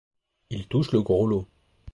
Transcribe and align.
Ils 0.49 0.67
touchent 0.67 0.93
le 0.93 1.03
gros 1.03 1.27
lot. 1.27 1.47